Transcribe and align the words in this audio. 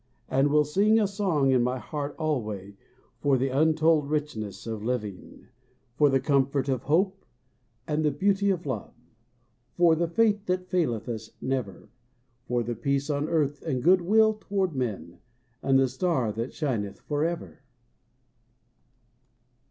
And 0.29 0.47
will 0.47 0.63
sing 0.65 0.99
a 0.99 1.05
song 1.05 1.51
in 1.51 1.61
my 1.61 1.77
heart 1.77 2.15
alway 2.17 2.75
For 3.19 3.37
the 3.37 3.49
untold 3.49 4.09
richness 4.09 4.65
of 4.65 4.81
living. 4.83 5.49
For 5.95 6.09
the 6.09 6.19
comfort 6.19 6.67
of 6.67 6.81
Hope 6.85 7.23
and 7.85 8.03
the 8.03 8.09
beauty 8.09 8.49
of 8.49 8.65
Love, 8.65 8.95
For 9.77 9.93
the 9.95 10.07
Faith 10.07 10.47
that 10.47 10.65
faileth 10.71 11.07
us 11.07 11.29
never; 11.39 11.91
For 12.47 12.63
the 12.63 12.73
Peace 12.73 13.11
on 13.11 13.29
Earth 13.29 13.61
and 13.61 13.83
Good 13.83 14.01
will 14.01 14.33
toward 14.33 14.73
men, 14.73 15.19
And 15.61 15.77
the 15.77 15.87
Star 15.87 16.31
that 16.31 16.51
shineth 16.51 16.99
forever 17.01 17.61